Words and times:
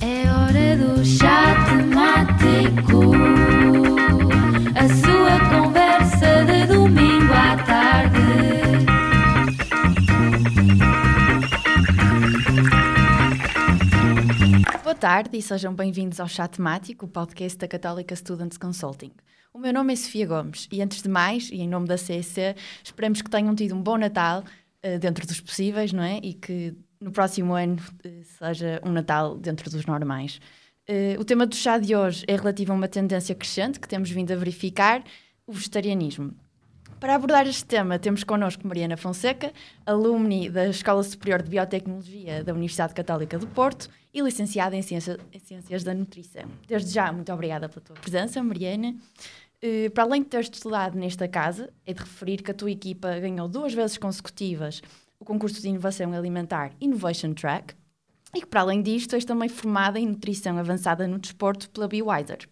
É 0.00 0.30
hora 0.30 0.76
do 0.76 1.02
chá 1.02 1.54
temático. 1.64 3.14
A 4.76 4.88
sua 5.00 5.38
conversa 5.48 6.44
de 6.44 6.66
domingo 6.66 7.32
à 7.32 7.56
tarde. 7.64 8.18
Boa 14.84 14.94
tarde 14.94 15.38
e 15.38 15.40
sejam 15.40 15.74
bem-vindos 15.74 16.20
ao 16.20 16.28
Chá 16.28 16.46
Temático, 16.46 17.06
o 17.06 17.08
podcast 17.08 17.56
da 17.56 17.66
Católica 17.66 18.14
Students 18.14 18.58
Consulting. 18.58 19.12
O 19.54 19.58
meu 19.58 19.72
nome 19.72 19.94
é 19.94 19.96
Sofia 19.96 20.26
Gomes 20.26 20.68
e, 20.70 20.82
antes 20.82 21.00
de 21.00 21.08
mais, 21.08 21.48
e 21.48 21.62
em 21.62 21.68
nome 21.68 21.86
da 21.86 21.96
CEC, 21.96 22.54
esperamos 22.84 23.22
que 23.22 23.30
tenham 23.30 23.54
tido 23.54 23.74
um 23.74 23.82
bom 23.82 23.96
Natal, 23.96 24.44
uh, 24.84 24.98
dentro 24.98 25.26
dos 25.26 25.40
possíveis, 25.40 25.90
não 25.90 26.02
é? 26.02 26.20
E 26.22 26.34
que 26.34 26.76
no 27.00 27.10
próximo 27.10 27.54
ano 27.54 27.76
uh, 27.76 28.24
seja 28.38 28.80
um 28.84 28.92
Natal 28.92 29.36
dentro 29.36 29.70
dos 29.70 29.86
normais. 29.86 30.40
Uh, 30.88 31.20
o 31.20 31.24
tema 31.24 31.46
do 31.46 31.54
chá 31.54 31.78
de 31.78 31.94
hoje 31.94 32.24
é 32.26 32.36
relativo 32.36 32.72
a 32.72 32.74
uma 32.74 32.88
tendência 32.88 33.34
crescente 33.34 33.78
que 33.78 33.88
temos 33.88 34.10
vindo 34.10 34.32
a 34.32 34.36
verificar, 34.36 35.04
o 35.46 35.52
vegetarianismo. 35.52 36.34
Para 37.00 37.14
abordar 37.14 37.46
este 37.46 37.64
tema, 37.64 37.96
temos 37.96 38.24
connosco 38.24 38.66
Mariana 38.66 38.96
Fonseca, 38.96 39.52
alumni 39.86 40.50
da 40.50 40.66
Escola 40.66 41.02
Superior 41.02 41.42
de 41.42 41.48
Biotecnologia 41.48 42.42
da 42.42 42.52
Universidade 42.52 42.92
Católica 42.92 43.38
do 43.38 43.46
Porto 43.46 43.88
e 44.12 44.20
licenciada 44.20 44.74
em, 44.74 44.82
Ciência, 44.82 45.16
em 45.32 45.38
Ciências 45.38 45.84
da 45.84 45.94
Nutrição. 45.94 46.50
Desde 46.66 46.92
já, 46.92 47.12
muito 47.12 47.32
obrigada 47.32 47.68
pela 47.68 47.80
tua 47.80 47.96
presença, 47.96 48.42
Mariana. 48.42 48.96
Uh, 49.62 49.90
para 49.90 50.04
além 50.04 50.22
de 50.22 50.28
teres 50.28 50.50
estudado 50.52 50.98
nesta 50.98 51.28
casa, 51.28 51.72
é 51.86 51.92
de 51.92 52.00
referir 52.00 52.42
que 52.42 52.50
a 52.50 52.54
tua 52.54 52.70
equipa 52.70 53.16
ganhou 53.20 53.46
duas 53.46 53.72
vezes 53.72 53.96
consecutivas 53.96 54.82
o 55.20 55.24
concurso 55.24 55.60
de 55.60 55.68
inovação 55.68 56.12
alimentar 56.12 56.72
Innovation 56.80 57.34
Track 57.34 57.74
e 58.34 58.40
que, 58.40 58.46
para 58.46 58.60
além 58.60 58.82
disto, 58.82 59.14
és 59.14 59.24
também 59.24 59.48
formada 59.48 59.98
em 59.98 60.06
nutrição 60.06 60.58
avançada 60.58 61.08
no 61.08 61.18
desporto 61.18 61.70
pela 61.70 61.88
BeWiser. 61.88 62.48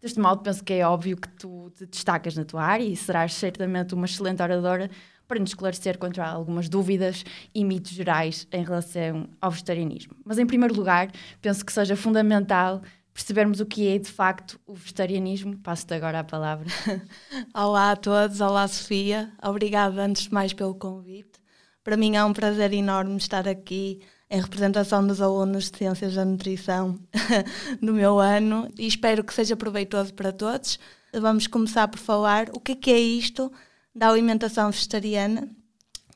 Deste 0.00 0.18
modo, 0.18 0.42
penso 0.42 0.64
que 0.64 0.72
é 0.72 0.86
óbvio 0.86 1.16
que 1.16 1.28
tu 1.28 1.70
te 1.76 1.86
destacas 1.86 2.34
na 2.34 2.44
tua 2.44 2.62
área 2.62 2.84
e 2.84 2.96
serás 2.96 3.34
certamente 3.34 3.94
uma 3.94 4.06
excelente 4.06 4.42
oradora 4.42 4.90
para 5.28 5.38
nos 5.38 5.50
esclarecer 5.50 5.98
contra 5.98 6.26
algumas 6.26 6.68
dúvidas 6.68 7.24
e 7.54 7.64
mitos 7.64 7.92
gerais 7.92 8.48
em 8.50 8.64
relação 8.64 9.28
ao 9.40 9.50
vegetarianismo. 9.50 10.16
Mas, 10.24 10.38
em 10.38 10.46
primeiro 10.46 10.74
lugar, 10.74 11.10
penso 11.40 11.64
que 11.64 11.72
seja 11.72 11.94
fundamental 11.94 12.80
percebermos 13.12 13.60
o 13.60 13.66
que 13.66 13.88
é 13.88 13.98
de 13.98 14.10
facto 14.10 14.58
o 14.66 14.74
vegetarianismo. 14.74 15.56
Passo-te 15.58 15.94
agora 15.94 16.20
a 16.20 16.24
palavra. 16.24 16.66
Olá 17.54 17.92
a 17.92 17.96
todos, 17.96 18.40
olá 18.40 18.66
Sofia, 18.66 19.30
obrigada 19.42 20.02
antes 20.02 20.24
de 20.24 20.32
mais 20.32 20.52
pelo 20.52 20.74
convite. 20.74 21.39
Para 21.82 21.96
mim 21.96 22.14
é 22.14 22.24
um 22.24 22.32
prazer 22.32 22.74
enorme 22.74 23.16
estar 23.16 23.48
aqui 23.48 24.00
em 24.30 24.40
representação 24.40 25.04
dos 25.06 25.20
alunos 25.20 25.70
de 25.70 25.78
Ciências 25.78 26.14
da 26.14 26.24
Nutrição 26.24 26.98
do 27.82 27.94
meu 27.94 28.20
ano 28.20 28.68
e 28.78 28.86
espero 28.86 29.24
que 29.24 29.32
seja 29.32 29.56
proveitoso 29.56 30.12
para 30.12 30.30
todos. 30.30 30.78
Vamos 31.12 31.46
começar 31.46 31.88
por 31.88 31.98
falar 31.98 32.48
o 32.52 32.60
que 32.60 32.90
é, 32.90 32.94
é 32.94 33.00
isto 33.00 33.50
da 33.94 34.08
alimentação 34.08 34.70
vegetariana, 34.70 35.48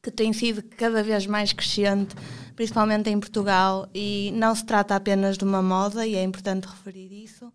que 0.03 0.11
tem 0.11 0.33
sido 0.35 0.63
cada 0.63 1.03
vez 1.03 1.27
mais 1.27 1.53
crescente, 1.53 2.15
principalmente 2.55 3.09
em 3.09 3.19
Portugal, 3.19 3.89
e 3.93 4.33
não 4.37 4.55
se 4.55 4.65
trata 4.65 4.95
apenas 4.95 5.37
de 5.37 5.45
uma 5.45 5.63
moda, 5.63 6.07
e 6.07 6.15
é 6.15 6.23
importante 6.23 6.69
referir 6.69 7.11
isso. 7.25 7.51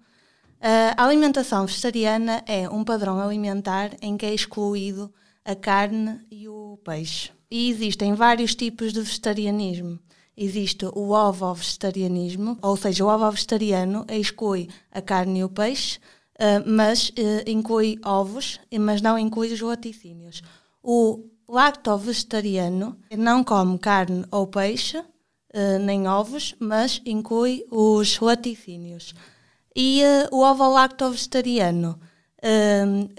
A 0.98 1.06
alimentação 1.06 1.66
vegetariana 1.66 2.44
é 2.46 2.68
um 2.68 2.84
padrão 2.84 3.22
alimentar 3.22 3.92
em 4.02 4.18
que 4.18 4.26
é 4.26 4.34
excluído 4.34 5.14
a 5.46 5.56
carne 5.56 6.20
e 6.30 6.50
o 6.50 6.78
peixe. 6.84 7.39
E 7.52 7.70
existem 7.70 8.14
vários 8.14 8.56
tipos 8.56 8.94
de 8.94 9.02
vegetarianismo 9.02 10.00
existe 10.40 10.86
o 10.86 11.12
ovo-vegetarianismo, 11.12 12.58
ou 12.62 12.78
seja, 12.78 13.04
o 13.04 13.10
ovo-vegetariano 13.10 14.06
exclui 14.08 14.70
a 14.90 15.02
carne 15.02 15.40
e 15.40 15.44
o 15.44 15.50
peixe, 15.50 16.00
uh, 16.36 16.64
mas 16.66 17.10
uh, 17.10 17.44
inclui 17.46 18.00
ovos, 18.06 18.58
mas 18.80 19.02
não 19.02 19.20
inclui 19.20 19.52
os 19.52 19.60
laticínios. 19.60 20.42
O 20.82 21.26
lacto-vegetariano 21.48 22.98
não 23.18 23.44
come 23.44 23.78
carne 23.78 24.24
ou 24.32 24.48
peixe, 24.48 24.98
uh, 24.98 25.80
nem 25.82 26.08
ovos, 26.08 26.56
mas 26.58 27.02
inclui 27.06 27.66
os 27.70 28.18
laticínios. 28.22 29.14
E 29.76 30.02
o 30.32 30.42
ovo-lacto-vegetariano 30.42 32.00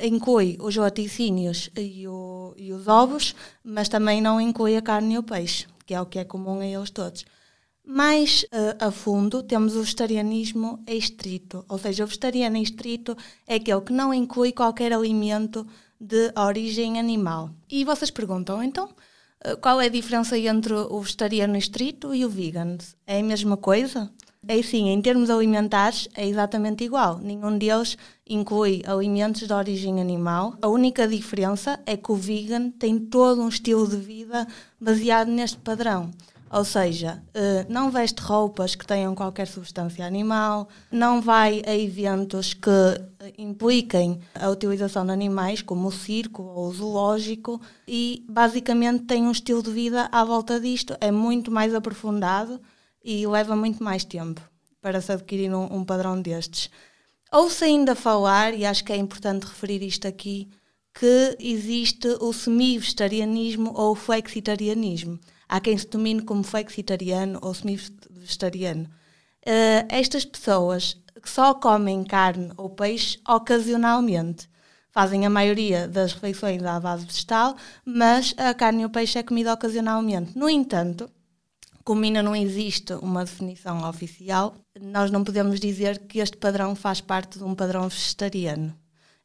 inclui 0.03 0.57
os 0.61 0.77
laticínios 0.77 1.71
e, 1.77 2.09
o, 2.09 2.55
e 2.57 2.73
os 2.73 2.89
ovos, 2.89 3.35
mas 3.63 3.89
também 3.89 4.21
não 4.21 4.41
inclui 4.41 4.77
a 4.77 4.83
carne 4.83 5.15
e 5.15 5.19
o 5.19 5.23
peixe 5.23 5.67
que 5.91 5.95
é 5.95 6.01
o 6.01 6.07
que 6.07 6.21
é 6.21 6.25
comum 6.25 6.61
a 6.61 6.67
eles 6.67 6.91
todos. 6.91 7.25
Mais 7.85 8.45
uh, 8.45 8.77
a 8.79 8.93
fundo, 8.93 9.43
temos 9.43 9.75
o 9.75 9.81
vegetarianismo 9.81 10.85
estrito, 10.87 11.65
ou 11.69 11.79
seja, 11.79 12.05
o 12.05 12.07
vegetariano 12.07 12.57
estrito 12.59 13.17
é 13.45 13.57
aquele 13.57 13.81
que 13.81 13.93
não 13.93 14.15
inclui 14.15 14.53
qualquer 14.53 14.93
alimento 14.93 15.67
de 16.01 16.33
origem 16.37 17.01
animal. 17.01 17.51
E 17.69 17.85
vocês 17.85 18.09
perguntam, 18.09 18.63
então, 18.63 18.89
uh, 19.45 19.57
qual 19.61 19.81
é 19.81 19.87
a 19.87 19.89
diferença 19.89 20.39
entre 20.39 20.73
o 20.75 21.01
vegetariano 21.01 21.57
estrito 21.57 22.15
e 22.15 22.25
o 22.25 22.31
vegan? 22.31 22.79
É 23.05 23.19
a 23.19 23.25
mesma 23.25 23.57
coisa? 23.57 24.13
É 24.49 24.63
sim, 24.63 24.89
em 24.89 25.03
termos 25.03 25.29
alimentares 25.29 26.09
é 26.15 26.27
exatamente 26.27 26.83
igual. 26.83 27.19
Nenhum 27.19 27.59
deles 27.59 27.97
inclui 28.29 28.83
alimentos 28.87 29.47
de 29.47 29.53
origem 29.53 30.01
animal. 30.01 30.55
A 30.63 30.69
única 30.69 31.07
diferença 31.07 31.79
é 31.85 31.97
que 31.97 32.11
o 32.11 32.17
vegan 32.17 32.71
tem 32.71 32.99
todo 32.99 33.43
um 33.43 33.49
estilo 33.49 33.87
de 33.87 33.97
vida 33.97 34.49
baseado 34.81 35.29
neste 35.29 35.59
padrão. 35.59 36.11
Ou 36.51 36.65
seja, 36.65 37.23
eh, 37.33 37.65
não 37.69 37.93
veste 37.93 38.21
roupas 38.23 38.75
que 38.75 38.85
tenham 38.85 39.15
qualquer 39.15 39.47
substância 39.47 40.05
animal, 40.05 40.69
não 40.91 41.21
vai 41.21 41.63
a 41.65 41.77
eventos 41.77 42.55
que 42.55 42.71
impliquem 43.39 44.19
a 44.35 44.51
utilização 44.51 45.05
de 45.07 45.13
animais, 45.13 45.63
como 45.63 45.87
o 45.87 45.93
circo 45.93 46.43
ou 46.43 46.67
o 46.67 46.73
zoológico, 46.73 47.61
e 47.87 48.25
basicamente 48.29 49.05
tem 49.05 49.23
um 49.23 49.31
estilo 49.31 49.63
de 49.63 49.71
vida 49.71 50.09
à 50.11 50.25
volta 50.25 50.59
disto. 50.59 50.97
É 51.01 51.13
muito 51.13 51.53
mais 51.53 51.73
aprofundado 51.73 52.61
e 53.03 53.27
leva 53.27 53.57
muito 53.57 53.83
mais 53.83 54.05
tempo 54.05 54.41
para 54.81 55.01
se 55.01 55.13
adquirir 55.13 55.53
um, 55.55 55.77
um 55.77 55.85
padrão 55.85 56.21
destes. 56.21 56.71
Ouço 57.33 57.65
ainda 57.65 57.95
falar, 57.95 58.55
e 58.55 58.65
acho 58.65 58.85
que 58.85 58.93
é 58.93 58.97
importante 58.97 59.47
referir 59.47 59.83
isto 59.83 60.09
aqui, 60.09 60.49
que 60.93 61.37
existe 61.39 62.09
o 62.21 62.33
semi-vegetarianismo 62.33 63.73
ou 63.75 63.93
o 63.93 63.95
flexitarianismo. 63.95 65.19
Há 65.49 65.61
quem 65.61 65.77
se 65.77 65.87
domine 65.87 66.23
como 66.23 66.43
flexitariano 66.43 67.39
ou 67.43 67.55
semi-vegetariano. 67.55 68.85
Uh, 68.85 69.87
estas 69.89 70.25
pessoas 70.25 70.97
que 71.21 71.31
só 71.31 71.55
comem 71.55 72.05
carne 72.05 72.53
ou 72.57 72.71
peixe 72.71 73.19
ocasionalmente. 73.29 74.49
Fazem 74.91 75.25
a 75.25 75.31
maioria 75.31 75.87
das 75.87 76.13
refeições 76.13 76.63
à 76.65 76.81
base 76.81 77.07
vegetal, 77.07 77.57
mas 77.85 78.35
a 78.37 78.53
carne 78.55 78.83
e 78.83 78.87
o 78.87 78.91
peixe 78.91 79.19
é 79.19 79.23
comida 79.23 79.53
ocasionalmente. 79.53 80.37
No 80.37 80.49
entanto, 80.49 81.09
como 81.85 82.05
ainda 82.05 82.23
não 82.23 82.35
existe 82.35 82.93
uma 82.95 83.25
definição 83.25 83.89
oficial, 83.89 84.55
nós 84.81 85.11
não 85.11 85.25
podemos 85.25 85.59
dizer 85.59 85.99
que 85.99 86.19
este 86.19 86.37
padrão 86.37 86.75
faz 86.75 87.01
parte 87.01 87.39
de 87.39 87.45
um 87.45 87.55
padrão 87.55 87.89
vegetariano. 87.89 88.75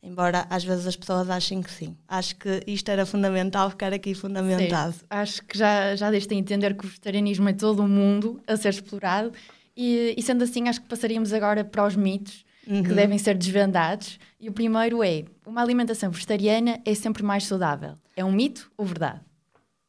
Embora 0.01 0.45
às 0.49 0.63
vezes 0.63 0.85
as 0.85 0.95
pessoas 0.95 1.29
achem 1.29 1.63
que 1.63 1.71
sim. 1.71 1.97
Acho 2.07 2.35
que 2.35 2.61
isto 2.67 2.89
era 2.89 3.05
fundamental 3.05 3.69
ficar 3.71 3.91
aqui 3.91 4.13
fundamentado. 4.13 4.93
Certo. 4.93 5.05
Acho 5.09 5.43
que 5.43 5.57
já, 5.57 5.95
já 5.95 6.11
deste 6.11 6.33
a 6.33 6.37
entender 6.37 6.75
que 6.75 6.85
o 6.85 6.87
vegetarianismo 6.87 7.49
é 7.49 7.53
todo 7.53 7.79
o 7.79 7.87
mundo 7.87 8.39
a 8.45 8.55
ser 8.55 8.69
explorado. 8.69 9.31
E, 9.75 10.13
e 10.15 10.21
sendo 10.21 10.43
assim, 10.43 10.69
acho 10.69 10.81
que 10.81 10.87
passaríamos 10.87 11.33
agora 11.33 11.65
para 11.65 11.85
os 11.85 11.95
mitos 11.95 12.45
uhum. 12.67 12.83
que 12.83 12.93
devem 12.93 13.17
ser 13.17 13.35
desvendados. 13.35 14.19
E 14.39 14.47
o 14.47 14.51
primeiro 14.51 15.03
é: 15.03 15.25
uma 15.45 15.61
alimentação 15.61 16.11
vegetariana 16.11 16.79
é 16.85 16.93
sempre 16.93 17.23
mais 17.23 17.45
saudável. 17.45 17.95
É 18.15 18.23
um 18.23 18.31
mito 18.31 18.71
ou 18.77 18.85
verdade? 18.85 19.21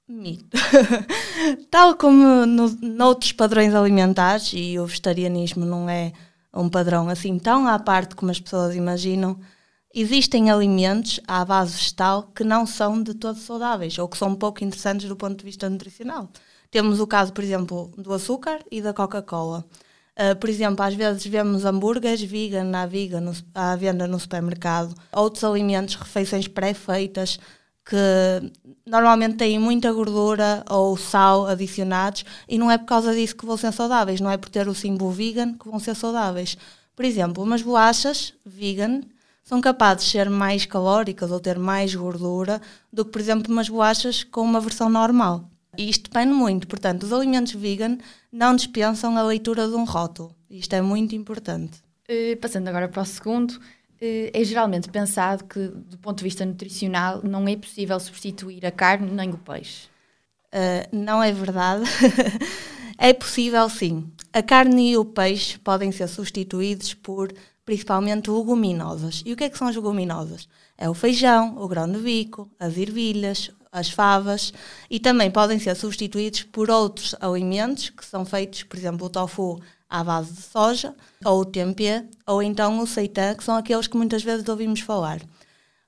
Mito. 0.09 0.57
Tal 1.71 1.97
como 1.97 2.47
no, 2.47 2.69
noutros 2.81 3.33
padrões 3.33 3.75
alimentares, 3.75 4.53
e 4.55 4.79
o 4.79 4.87
vegetarianismo 4.87 5.65
não 5.65 5.91
é 5.91 6.13
um 6.55 6.69
padrão 6.69 7.09
assim 7.09 7.39
tão 7.39 7.67
à 7.67 7.79
parte 7.79 8.15
como 8.15 8.31
as 8.31 8.41
pessoas 8.41 8.75
imaginam, 8.75 9.39
existem 9.93 10.51
alimentos 10.51 11.21
à 11.27 11.45
base 11.45 11.77
vegetal 11.77 12.25
que 12.35 12.45
não 12.45 12.67
são 12.67 13.03
de 13.03 13.15
todo 13.15 13.39
saudáveis 13.39 13.99
ou 13.99 14.09
que 14.09 14.17
são 14.17 14.35
pouco 14.35 14.63
interessantes 14.63 15.09
do 15.09 15.17
ponto 15.17 15.39
de 15.39 15.45
vista 15.45 15.69
nutricional. 15.69 16.31
Temos 16.71 17.01
o 17.01 17.07
caso, 17.07 17.33
por 17.33 17.43
exemplo, 17.43 17.93
do 17.97 18.13
açúcar 18.13 18.61
e 18.71 18.81
da 18.81 18.93
Coca-Cola. 18.93 19.65
Uh, 20.19 20.35
por 20.37 20.49
exemplo, 20.49 20.83
às 20.83 20.95
vezes 20.95 21.27
vemos 21.27 21.65
hambúrgueres 21.65 22.23
vegan 22.23 22.75
à, 22.75 22.87
vegan 22.87 23.21
no, 23.21 23.33
à 23.55 23.77
venda 23.77 24.07
no 24.07 24.19
supermercado, 24.19 24.95
outros 25.13 25.45
alimentos, 25.45 25.95
refeições 25.95 26.49
pré-feitas, 26.49 27.39
que 27.89 28.53
normalmente 28.85 29.37
têm 29.37 29.61
muita 29.61 29.93
gordura 29.93 30.65
ou 30.69 30.97
sal 30.97 31.47
adicionados 31.47 32.25
e 32.49 32.59
não 32.59 32.69
é 32.69 32.77
por 32.77 32.87
causa 32.87 33.15
disso 33.15 33.37
que 33.37 33.47
vão 33.47 33.57
ser 33.57 33.73
saudáveis, 33.73 34.21
não 34.21 34.31
é 34.31 34.37
por 34.37 34.49
ter 34.49 34.67
o 34.67 34.75
símbolo 34.75 35.13
vegan 35.13 35.55
que 35.55 35.69
vão 35.69 35.79
ser 35.79 35.95
saudáveis. 35.95 36.59
Por 36.97 37.05
exemplo, 37.05 37.45
umas 37.45 37.63
bolachas 37.63 38.35
vegan 38.45 39.03
são 39.45 39.61
capazes 39.61 40.07
de 40.07 40.11
ser 40.11 40.29
mais 40.29 40.67
calóricas 40.67 41.31
ou 41.31 41.39
ter 41.39 41.57
mais 41.57 41.95
gordura 41.95 42.61
do 42.93 43.05
que, 43.05 43.13
por 43.13 43.21
exemplo, 43.21 43.53
umas 43.53 43.69
bolachas 43.69 44.25
com 44.25 44.43
uma 44.43 44.61
versão 44.61 44.89
normal. 44.89 45.49
E 45.79 45.89
isto 45.89 46.11
depende 46.11 46.33
muito, 46.33 46.67
portanto, 46.67 47.05
os 47.05 47.13
alimentos 47.13 47.53
vegan 47.53 47.99
não 48.33 48.57
dispensam 48.57 49.17
a 49.17 49.23
leitura 49.23 49.69
de 49.69 49.75
um 49.75 49.85
rótulo. 49.85 50.35
Isto 50.51 50.75
é 50.75 50.83
muito 50.83 51.15
importante. 51.15 51.79
Uh, 52.09 52.37
passando 52.41 52.67
agora 52.67 52.89
para 52.89 53.03
o 53.03 53.07
segundo, 53.07 53.61
é 54.01 54.45
geralmente 54.45 54.89
pensado 54.89 55.45
que, 55.45 55.69
do 55.69 55.99
ponto 55.99 56.19
de 56.19 56.25
vista 56.25 56.45
nutricional, 56.45 57.21
não 57.23 57.49
é 57.49 57.57
possível 57.57 57.99
substituir 57.99 58.65
a 58.67 58.71
carne 58.71 59.11
nem 59.11 59.31
o 59.31 59.39
peixe. 59.39 59.89
Uh, 60.47 60.97
não 60.97 61.23
é 61.23 61.33
verdade. 61.33 61.85
é 62.99 63.13
possível 63.13 63.69
sim. 63.69 64.11
A 64.33 64.43
carne 64.43 64.93
e 64.93 64.97
o 64.99 65.05
peixe 65.05 65.59
podem 65.59 65.91
ser 65.93 66.09
substituídos 66.09 66.95
por 66.95 67.33
principalmente 67.65 68.31
leguminosas. 68.31 69.23
E 69.27 69.33
o 69.33 69.37
que 69.37 69.45
é 69.45 69.51
que 69.51 69.59
são 69.59 69.67
as 69.67 69.75
leguminosas? 69.75 70.49
É 70.79 70.89
o 70.89 70.95
feijão, 70.95 71.57
o 71.59 71.67
grão 71.67 71.91
de 71.91 71.99
bico, 71.99 72.49
as 72.61 72.77
ervilhas, 72.77 73.51
as 73.73 73.91
favas 73.91 74.55
e 74.89 74.99
também 74.99 75.31
podem 75.31 75.59
ser 75.59 75.75
substituídos 75.75 76.45
por 76.45 76.71
outros 76.71 77.15
alimentos 77.21 77.91
que 77.91 78.05
são 78.05 78.25
feitos, 78.25 78.63
por 78.63 78.79
exemplo, 78.79 79.07
o 79.07 79.11
tofu 79.11 79.61
à 79.89 80.03
base 80.03 80.33
de 80.33 80.43
soja, 80.43 80.95
ou 81.25 81.41
o 81.41 81.45
tempê, 81.45 82.05
ou 82.27 82.43
então 82.43 82.79
o 82.81 82.87
seitan, 82.87 83.35
que 83.35 83.45
são 83.45 83.57
aqueles 83.57 83.87
que 83.87 83.97
muitas 83.97 84.23
vezes 84.23 84.49
ouvimos 84.49 84.81
falar. 84.81 85.21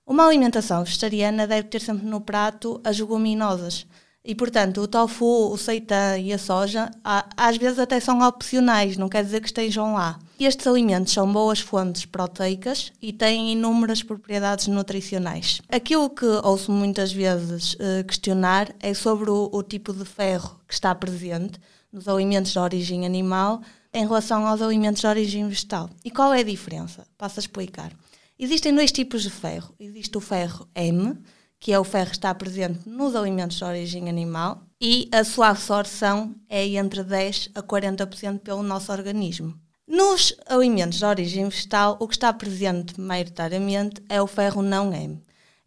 Uma 0.07 0.27
alimentação 0.27 0.85
vegetariana 0.85 1.47
deve 1.47 1.69
ter 1.69 1.81
sempre 1.81 2.07
no 2.07 2.21
prato 2.21 2.81
as 2.85 2.99
leguminosas, 2.99 3.87
e, 4.25 4.35
portanto, 4.35 4.83
o 4.83 4.89
tofu, 4.89 5.53
o 5.53 5.57
seitan 5.57 6.19
e 6.19 6.33
a 6.33 6.39
soja, 6.39 6.91
às 7.37 7.57
vezes 7.57 7.79
até 7.79 7.99
são 7.99 8.21
opcionais, 8.21 8.97
não 8.97 9.09
quer 9.09 9.25
dizer 9.25 9.41
que 9.41 9.47
estejam 9.47 9.95
lá. 9.95 10.19
Estes 10.41 10.69
alimentos 10.69 11.13
são 11.13 11.31
boas 11.33 11.59
fontes 11.59 12.05
proteicas 12.05 12.93
e 13.03 13.13
têm 13.13 13.53
inúmeras 13.53 14.05
propriedades 14.05 14.69
nutricionais. 14.69 15.61
Aquilo 15.69 16.09
que 16.09 16.25
ouço 16.45 16.71
muitas 16.71 17.13
vezes 17.13 17.75
uh, 17.75 18.05
questionar 18.07 18.73
é 18.79 18.95
sobre 18.95 19.31
o, 19.31 19.51
o 19.53 19.63
tipo 19.65 19.93
de 19.93 20.05
ferro 20.05 20.61
que 20.67 20.73
está 20.73 20.95
presente 20.95 21.59
nos 21.93 22.07
alimentos 22.07 22.53
de 22.53 22.59
origem 22.59 23.05
animal 23.05 23.61
em 23.93 24.07
relação 24.07 24.47
aos 24.47 24.63
alimentos 24.63 25.01
de 25.01 25.07
origem 25.09 25.49
vegetal. 25.49 25.91
E 26.05 26.11
qual 26.11 26.33
é 26.33 26.41
a 26.41 26.45
diferença? 26.45 27.05
Passo 27.19 27.41
a 27.41 27.43
explicar. 27.43 27.93
Existem 28.39 28.73
dois 28.73 28.93
tipos 28.93 29.25
de 29.25 29.31
ferro. 29.31 29.75
Existe 29.81 30.17
o 30.17 30.21
ferro 30.21 30.69
M, 30.75 31.19
que 31.59 31.73
é 31.73 31.79
o 31.81 31.85
ferro 31.85 32.11
que 32.11 32.17
está 32.17 32.33
presente 32.33 32.89
nos 32.89 33.17
alimentos 33.17 33.57
de 33.57 33.65
origem 33.65 34.09
animal, 34.09 34.63
e 34.81 35.09
a 35.11 35.25
sua 35.25 35.49
absorção 35.49 36.33
é 36.49 36.65
entre 36.65 37.03
10% 37.03 37.51
a 37.57 37.63
40% 37.63 38.39
pelo 38.39 38.63
nosso 38.63 38.93
organismo. 38.93 39.59
Nos 39.89 40.35
alimentos 40.47 40.99
de 40.99 41.05
origem 41.07 41.49
vegetal, 41.49 41.97
o 41.99 42.07
que 42.07 42.15
está 42.15 42.31
presente 42.31 43.01
maioritariamente 43.01 44.03
é 44.07 44.21
o 44.21 44.27
ferro 44.27 44.61
não 44.61 44.93
M 44.93 45.19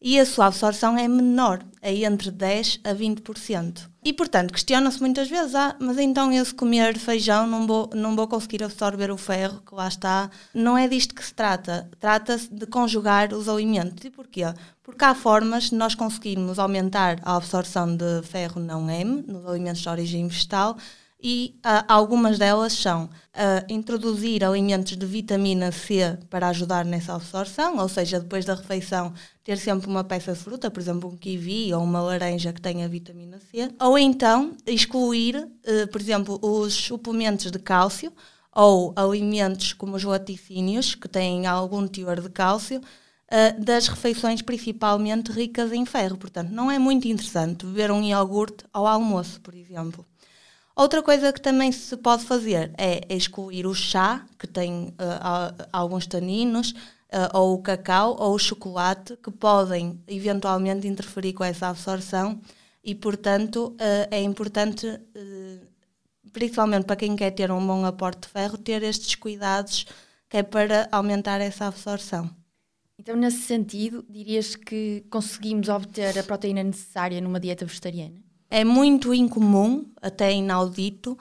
e 0.02 0.20
a 0.20 0.26
sua 0.26 0.48
absorção 0.48 0.98
é 0.98 1.08
menor, 1.08 1.64
é 1.80 1.94
entre 1.94 2.32
10% 2.32 2.80
a 2.84 2.96
20%. 2.96 3.88
E, 4.04 4.12
portanto, 4.12 4.52
questiona-se 4.52 5.00
muitas 5.00 5.30
vezes, 5.30 5.54
ah, 5.54 5.76
mas 5.80 6.00
então 6.00 6.34
eu 6.34 6.44
se 6.44 6.56
comer 6.56 6.98
feijão 6.98 7.46
não 7.46 7.68
vou, 7.68 7.88
não 7.94 8.16
vou 8.16 8.28
conseguir 8.28 8.64
absorver 8.64 9.12
o 9.12 9.18
ferro, 9.18 9.62
que 9.62 9.76
lá 9.76 9.88
está. 9.88 10.32
Não 10.56 10.76
é 10.76 10.88
disto 10.88 11.14
que 11.14 11.24
se 11.24 11.32
trata. 11.32 11.88
Trata-se 12.00 12.52
de 12.52 12.66
conjugar 12.66 13.32
os 13.32 13.48
alimentos. 13.48 14.04
E 14.04 14.10
porquê? 14.10 14.42
Porque 14.82 15.06
há 15.06 15.14
formas 15.14 15.66
de 15.66 15.76
nós 15.76 15.94
conseguirmos 15.94 16.58
aumentar 16.58 17.20
a 17.22 17.36
absorção 17.36 17.96
de 17.96 18.24
ferro 18.24 18.60
não 18.60 18.90
M 18.90 19.24
nos 19.28 19.46
alimentos 19.46 19.82
de 19.82 19.90
origem 19.90 20.28
vegetal 20.28 20.76
e 21.22 21.56
uh, 21.58 21.86
algumas 21.88 22.40
delas 22.40 22.74
são 22.74 23.06
uh, 23.06 23.10
introduzir 23.70 24.44
alimentos 24.44 24.98
de 24.98 25.06
vitamina 25.06 25.72
C 25.72 26.18
para 26.30 26.48
ajudar 26.48 26.84
nessa 26.84 27.14
absorção, 27.14 27.78
ou 27.78 27.88
seja, 27.88 28.20
depois 28.20 28.44
da 28.44 28.56
refeição 28.56 29.14
ter 29.44 29.58
sempre 29.58 29.88
uma 29.88 30.04
peça 30.04 30.34
de 30.34 30.40
fruta, 30.40 30.72
por 30.72 30.80
exemplo 30.80 31.10
um 31.10 31.16
kiwi 31.16 31.74
ou 31.74 31.84
uma 31.84 32.02
laranja 32.02 32.52
que 32.52 32.62
tenha 32.62 32.90
vitamina 32.90 33.40
C, 33.40 33.72
ou 33.80 33.98
então 33.98 34.56
excluir, 34.66 35.36
uh, 35.38 35.88
por 35.92 36.02
exemplo, 36.02 36.40
os 36.42 36.74
suplementos 36.74 37.52
de 37.52 37.60
cálcio 37.60 38.12
ou 38.54 38.92
alimentos 38.96 39.74
como 39.74 39.96
os 39.96 40.04
laticínios, 40.04 40.96
que 40.96 41.08
têm 41.08 41.46
algum 41.46 41.88
teor 41.88 42.20
de 42.20 42.30
cálcio, 42.30 42.82
das 43.60 43.88
refeições 43.88 44.42
principalmente 44.42 45.32
ricas 45.32 45.72
em 45.72 45.86
ferro. 45.86 46.18
Portanto, 46.18 46.50
não 46.50 46.70
é 46.70 46.78
muito 46.78 47.08
interessante 47.08 47.66
beber 47.66 47.90
um 47.90 48.04
iogurte 48.04 48.66
ao 48.74 48.86
almoço, 48.86 49.40
por 49.40 49.56
exemplo. 49.56 50.06
Outra 50.76 51.04
coisa 51.04 51.34
que 51.34 51.42
também 51.42 51.72
se 51.72 51.96
pode 51.98 52.24
fazer 52.24 52.74
é 52.78 53.02
excluir 53.14 53.68
o 53.68 53.74
chá, 53.74 54.26
que 54.40 54.48
tem 54.48 54.88
uh, 54.90 55.68
alguns 55.72 56.08
taninos, 56.08 56.72
uh, 56.72 57.38
ou 57.38 57.56
o 57.56 57.62
cacau, 57.62 58.16
ou 58.18 58.34
o 58.34 58.40
chocolate, 58.40 59.18
que 59.18 59.30
podem 59.30 60.02
eventualmente 60.08 60.88
interferir 60.88 61.34
com 61.34 61.44
essa 61.44 61.68
absorção 61.68 62.40
e, 62.84 62.96
portanto, 62.96 63.76
uh, 63.76 64.08
é 64.10 64.22
importante, 64.22 64.88
principalmente 66.32 66.86
para 66.86 66.96
quem 66.96 67.16
quer 67.16 67.32
ter 67.32 67.52
um 67.52 67.66
bom 67.66 67.86
aporte 67.86 68.22
de 68.22 68.30
ferro, 68.30 68.58
ter 68.58 68.82
estes 68.82 69.16
cuidados 69.16 69.86
que 70.30 70.38
é 70.38 70.44
para 70.44 70.88
aumentar 70.92 71.42
essa 71.42 71.68
absorção. 71.68 72.30
Então, 72.98 73.18
nesse 73.18 73.40
sentido, 73.40 74.06
dirias 74.08 74.56
que 74.56 75.04
conseguimos 75.10 75.68
obter 75.68 76.18
a 76.18 76.24
proteína 76.24 76.64
necessária 76.64 77.20
numa 77.20 77.40
dieta 77.40 77.66
vegetariana? 77.66 78.31
É 78.52 78.66
muito 78.66 79.14
incomum, 79.14 79.86
até 80.02 80.34
inaudito, 80.34 81.18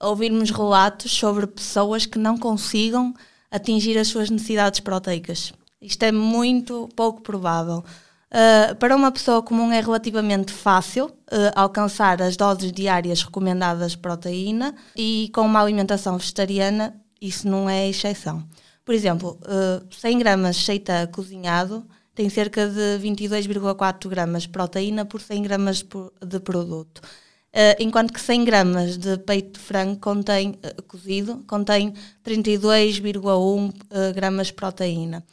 ouvirmos 0.00 0.50
relatos 0.50 1.12
sobre 1.12 1.46
pessoas 1.46 2.06
que 2.06 2.18
não 2.18 2.38
consigam 2.38 3.14
atingir 3.50 3.98
as 3.98 4.08
suas 4.08 4.30
necessidades 4.30 4.80
proteicas. 4.80 5.52
Isto 5.80 6.04
é 6.04 6.10
muito 6.10 6.88
pouco 6.96 7.20
provável. 7.20 7.84
Uh, 8.30 8.74
para 8.76 8.96
uma 8.96 9.12
pessoa 9.12 9.42
comum 9.42 9.70
é 9.70 9.80
relativamente 9.80 10.52
fácil 10.52 11.06
uh, 11.06 11.52
alcançar 11.54 12.22
as 12.22 12.36
doses 12.36 12.72
diárias 12.72 13.22
recomendadas 13.22 13.92
de 13.92 13.98
proteína 13.98 14.74
e 14.96 15.30
com 15.34 15.42
uma 15.42 15.60
alimentação 15.60 16.16
vegetariana 16.16 16.94
isso 17.20 17.46
não 17.46 17.68
é 17.68 17.88
exceção. 17.88 18.42
Por 18.84 18.94
exemplo, 18.94 19.38
uh, 19.42 19.94
100 19.94 20.18
gramas 20.18 20.56
de 20.56 20.64
seita 20.64 21.06
cozinhado 21.12 21.84
tem 22.20 22.28
cerca 22.28 22.68
de 22.68 22.98
22,4 23.02 24.06
gramas 24.06 24.42
de 24.42 24.50
proteína 24.50 25.06
por 25.06 25.22
100 25.22 25.42
gramas 25.42 25.82
de 25.82 26.38
produto. 26.40 26.98
Uh, 26.98 27.80
enquanto 27.80 28.12
que 28.12 28.20
100 28.20 28.44
gramas 28.44 28.98
de 28.98 29.16
peito 29.16 29.58
de 29.58 29.64
frango 29.64 29.98
contém, 29.98 30.50
uh, 30.50 30.82
cozido 30.82 31.42
contém 31.46 31.94
32,1 32.22 33.70
uh, 33.70 34.14
gramas 34.14 34.48
de 34.48 34.52
proteína. 34.52 35.24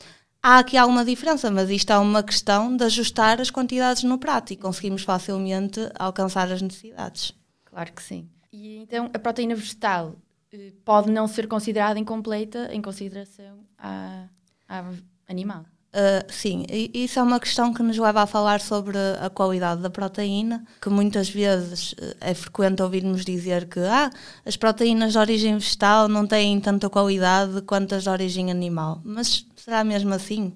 Há 0.41 0.59
aqui 0.59 0.77
alguma 0.77 1.03
diferença, 1.03 1.51
mas 1.51 1.69
isto 1.69 1.91
é 1.91 1.97
uma 1.97 2.23
questão 2.23 2.77
de 2.77 2.85
ajustar 2.85 3.41
as 3.41 3.51
quantidades 3.51 4.03
no 4.03 4.17
prato 4.17 4.53
e 4.53 4.55
conseguimos 4.55 5.03
facilmente 5.03 5.81
alcançar 5.99 6.49
as 6.49 6.61
necessidades. 6.61 7.33
Claro 7.65 7.91
que 7.91 8.01
sim. 8.01 8.29
E 8.49 8.77
então 8.77 9.11
a 9.13 9.19
proteína 9.19 9.55
vegetal 9.55 10.15
eh, 10.53 10.71
pode 10.85 11.11
não 11.11 11.27
ser 11.27 11.49
considerada 11.49 11.99
incompleta 11.99 12.69
em 12.73 12.81
consideração 12.81 13.59
à, 13.77 14.29
à 14.69 14.85
animal? 15.27 15.65
Uh, 15.93 16.31
sim, 16.31 16.65
isso 16.93 17.17
é 17.17 17.23
uma 17.23 17.39
questão 17.39 17.73
que 17.73 17.81
nos 17.81 17.97
leva 17.97 18.21
a 18.21 18.27
falar 18.27 18.59
sobre 18.59 18.97
a 19.19 19.29
qualidade 19.29 19.81
da 19.81 19.89
proteína, 19.89 20.63
que 20.81 20.89
muitas 20.89 21.29
vezes 21.29 21.93
uh, 21.93 22.15
é 22.19 22.33
frequente 22.33 22.83
ouvirmos 22.83 23.23
dizer 23.23 23.67
que 23.67 23.79
ah, 23.79 24.11
as 24.45 24.57
proteínas 24.57 25.13
de 25.13 25.17
origem 25.17 25.57
vegetal 25.57 26.07
não 26.07 26.27
têm 26.27 26.59
tanta 26.59 26.89
qualidade 26.89 27.61
quanto 27.61 27.95
as 27.95 28.03
de 28.03 28.09
origem 28.09 28.51
animal. 28.51 29.01
Mas 29.03 29.45
será 29.55 29.83
mesmo 29.83 30.13
assim? 30.13 30.53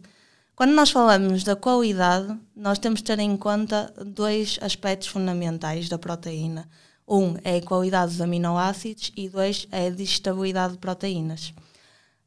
Quando 0.54 0.74
nós 0.74 0.92
falamos 0.92 1.44
da 1.44 1.56
qualidade, 1.56 2.38
nós 2.56 2.78
temos 2.78 3.00
de 3.00 3.06
ter 3.06 3.18
em 3.18 3.36
conta 3.36 3.92
dois 4.06 4.60
aspectos 4.62 5.08
fundamentais 5.08 5.90
da 5.90 5.98
proteína. 5.98 6.70
Um 7.08 7.36
é 7.44 7.58
a 7.58 7.62
qualidade 7.62 8.12
dos 8.12 8.22
aminoácidos 8.22 9.12
e 9.18 9.28
dois 9.28 9.68
é 9.72 9.88
a 9.88 9.90
digestibilidade 9.90 10.74
de 10.74 10.80
proteínas. 10.80 11.54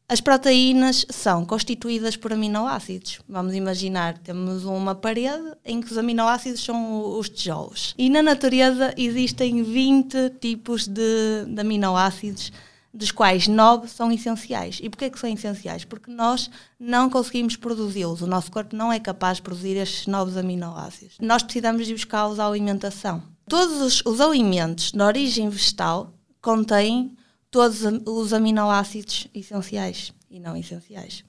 As 0.07 0.21
proteínas 0.21 1.07
são 1.09 1.47
constituídas 1.47 2.15
por 2.15 2.33
aminoácidos. 2.33 3.21
Vamos 3.27 3.55
imaginar, 3.55 4.19
temos 4.19 4.65
uma 4.65 4.95
parede 4.95 5.53
em 5.65 5.81
que 5.81 5.91
os 5.91 5.97
aminoácidos 5.97 6.63
são 6.63 7.19
os 7.19 7.31
tijolos. 7.31 7.95
E 7.97 8.11
na 8.11 8.23
natureza 8.23 8.93
existem 8.99 9.63
20 9.63 10.31
tipos 10.41 10.87
de, 10.87 11.47
de 11.49 11.59
aminoácidos, 11.59 12.53
dos 12.93 13.11
quais 13.11 13.49
9 13.49 13.89
são 13.89 14.13
essenciais. 14.13 14.79
E 14.83 14.91
porquê 14.91 15.09
que 15.09 15.19
são 15.19 15.29
essenciais? 15.33 15.87
Porque 15.87 16.11
nós 16.11 16.51
não 16.79 17.09
conseguimos 17.09 17.57
produzi-los. 17.57 18.21
O 18.21 18.27
nosso 18.27 18.53
corpo 18.53 18.77
não 18.77 18.93
é 18.93 19.01
capaz 19.01 19.39
de 19.39 19.43
produzir 19.43 19.79
estes 19.79 20.07
novos 20.07 20.37
aminoácidos. 20.37 21.17
Nós 21.19 21.43
precisamos 21.43 21.87
de 21.87 21.95
buscá-los 21.95 22.39
à 22.39 22.47
alimentação. 22.47 23.23
Todos 23.49 23.81
os, 23.81 24.03
os 24.05 24.21
alimentos 24.21 24.93
de 24.93 25.03
origem 25.03 25.49
vegetal 25.49 26.13
contêm 26.43 27.17
todos 27.55 27.83
os 28.05 28.33
aminoácidos 28.33 29.29
essenciais 29.33 30.13
e 30.29 30.41
não 30.41 30.57
essenciais. 30.57 31.23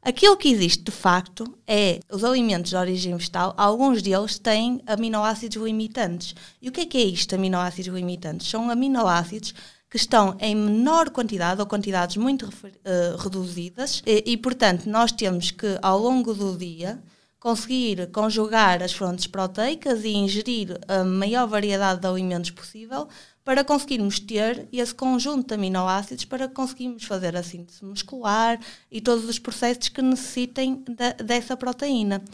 Aquilo 0.00 0.34
que 0.34 0.48
existe 0.48 0.82
de 0.82 0.90
facto 0.90 1.44
é 1.66 2.00
os 2.10 2.24
alimentos 2.24 2.70
de 2.70 2.76
origem 2.76 3.14
vegetal, 3.14 3.52
alguns 3.58 4.00
deles 4.00 4.38
têm 4.38 4.80
aminoácidos 4.86 5.62
limitantes. 5.62 6.34
E 6.62 6.70
o 6.70 6.72
que 6.72 6.80
é 6.80 6.86
que 6.86 6.96
é 6.96 7.02
isto, 7.02 7.34
aminoácidos 7.34 7.92
limitantes? 7.94 8.48
São 8.48 8.70
aminoácidos 8.70 9.52
que 9.90 9.98
estão 9.98 10.34
em 10.40 10.54
menor 10.54 11.10
quantidade 11.10 11.60
ou 11.60 11.66
quantidades 11.66 12.16
muito 12.16 12.46
uh, 12.46 13.16
reduzidas 13.18 14.02
e, 14.06 14.32
e, 14.32 14.36
portanto, 14.38 14.88
nós 14.88 15.12
temos 15.12 15.50
que, 15.50 15.78
ao 15.82 15.98
longo 15.98 16.32
do 16.32 16.56
dia, 16.56 16.98
conseguir 17.38 18.10
conjugar 18.12 18.82
as 18.82 18.92
fontes 18.94 19.26
proteicas 19.26 20.04
e 20.04 20.14
ingerir 20.14 20.80
a 20.88 21.04
maior 21.04 21.46
variedade 21.46 22.00
de 22.00 22.06
alimentos 22.06 22.50
possível 22.50 23.06
para 23.46 23.62
conseguirmos 23.62 24.18
ter 24.18 24.66
esse 24.72 24.92
conjunto 24.92 25.46
de 25.46 25.54
aminoácidos 25.54 26.24
para 26.24 26.48
conseguirmos 26.48 27.04
fazer 27.04 27.36
a 27.36 27.44
síntese 27.44 27.84
muscular 27.84 28.58
e 28.90 29.00
todos 29.00 29.24
os 29.24 29.38
processos 29.38 29.88
que 29.88 30.02
necessitem 30.02 30.82
de, 30.84 31.22
dessa 31.22 31.56
proteína. 31.56 32.24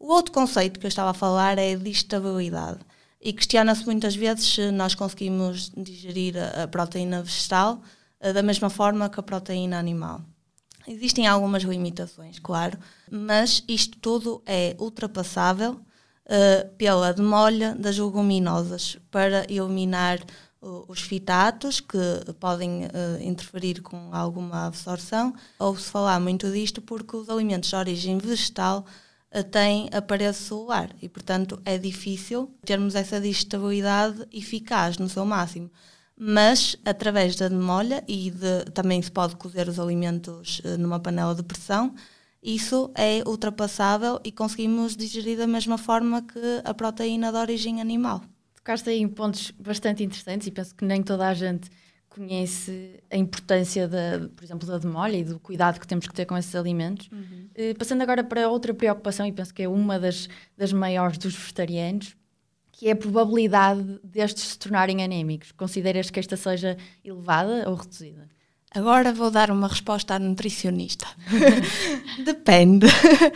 O 0.00 0.10
outro 0.10 0.32
conceito 0.32 0.80
que 0.80 0.86
eu 0.86 0.88
estava 0.88 1.10
a 1.10 1.14
falar 1.14 1.58
é 1.58 1.76
de 1.76 1.90
estabilidade. 1.90 2.78
E 3.20 3.30
questiona-se 3.30 3.84
muitas 3.84 4.16
vezes 4.16 4.54
se 4.54 4.70
nós 4.70 4.94
conseguimos 4.94 5.70
digerir 5.76 6.34
a, 6.38 6.66
proteína 6.66 7.22
vegetal 7.22 7.82
uh, 8.22 8.32
da 8.32 8.42
mesma 8.42 8.70
forma 8.70 9.10
que 9.10 9.20
a 9.20 9.22
proteína 9.22 9.78
animal. 9.78 10.22
Existem 10.88 11.26
algumas 11.26 11.62
limitações, 11.62 12.38
claro, 12.38 12.78
mas 13.10 13.62
isto 13.68 13.98
tudo 13.98 14.42
é 14.46 14.74
ultrapassável 14.78 15.72
uh, 15.72 16.68
pela 16.78 17.12
demolha 17.12 17.74
das 17.74 17.98
leguminosas 17.98 18.98
para 19.10 19.44
eliminar 19.50 20.20
os 20.88 21.00
fitatos 21.00 21.80
que 21.80 21.98
podem 22.40 22.84
uh, 22.84 23.22
interferir 23.22 23.82
com 23.82 24.10
alguma 24.12 24.66
absorção. 24.66 25.34
Ouve-se 25.58 25.90
falar 25.90 26.20
muito 26.20 26.50
disto 26.50 26.80
porque 26.80 27.16
os 27.16 27.28
alimentos 27.28 27.70
de 27.70 27.76
origem 27.76 28.18
vegetal 28.18 28.84
têm 29.50 29.90
aparelho 29.92 30.32
celular 30.32 30.90
e, 31.02 31.08
portanto, 31.08 31.60
é 31.64 31.76
difícil 31.76 32.54
termos 32.64 32.94
essa 32.94 33.20
digestibilidade 33.20 34.26
eficaz 34.32 34.96
no 34.96 35.08
seu 35.08 35.24
máximo 35.24 35.70
mas 36.16 36.76
através 36.84 37.34
da 37.36 37.48
demolha 37.48 38.04
e 38.06 38.30
de, 38.30 38.64
também 38.72 39.02
se 39.02 39.10
pode 39.10 39.36
cozer 39.36 39.68
os 39.68 39.80
alimentos 39.80 40.60
uh, 40.60 40.78
numa 40.78 41.00
panela 41.00 41.34
de 41.34 41.42
pressão, 41.42 41.94
isso 42.42 42.90
é 42.94 43.22
ultrapassável 43.26 44.20
e 44.22 44.30
conseguimos 44.30 44.96
digerir 44.96 45.38
da 45.38 45.46
mesma 45.46 45.78
forma 45.78 46.22
que 46.22 46.60
a 46.64 46.74
proteína 46.74 47.32
de 47.32 47.38
origem 47.38 47.80
animal. 47.80 48.22
Tocaste 48.64 48.88
aí 48.88 49.02
em 49.02 49.08
pontos 49.08 49.50
bastante 49.50 50.02
interessantes 50.02 50.46
e 50.46 50.50
penso 50.50 50.74
que 50.74 50.86
nem 50.86 51.02
toda 51.02 51.28
a 51.28 51.34
gente 51.34 51.68
conhece 52.08 52.98
a 53.10 53.16
importância, 53.18 53.86
da, 53.86 54.26
por 54.34 54.42
exemplo, 54.42 54.66
da 54.66 54.78
demolha 54.78 55.18
e 55.18 55.22
do 55.22 55.38
cuidado 55.38 55.78
que 55.78 55.86
temos 55.86 56.06
que 56.06 56.14
ter 56.14 56.24
com 56.24 56.34
esses 56.34 56.54
alimentos. 56.54 57.10
Uhum. 57.12 57.48
Uh, 57.54 57.78
passando 57.78 58.00
agora 58.00 58.24
para 58.24 58.48
outra 58.48 58.72
preocupação, 58.72 59.26
e 59.26 59.32
penso 59.32 59.52
que 59.52 59.64
é 59.64 59.68
uma 59.68 60.00
das, 60.00 60.30
das 60.56 60.72
maiores 60.72 61.18
dos 61.18 61.34
vegetarianos, 61.34 62.16
que 62.72 62.88
é 62.88 62.92
a 62.92 62.96
probabilidade 62.96 64.00
destes 64.02 64.44
se 64.44 64.58
tornarem 64.58 65.04
anémicos. 65.04 65.52
Consideras 65.52 66.08
que 66.08 66.18
esta 66.18 66.34
seja 66.34 66.78
elevada 67.04 67.68
ou 67.68 67.74
reduzida? 67.74 68.26
Agora 68.70 69.12
vou 69.12 69.30
dar 69.30 69.50
uma 69.50 69.68
resposta 69.68 70.14
à 70.14 70.18
nutricionista. 70.18 71.06
Depende. 72.24 72.86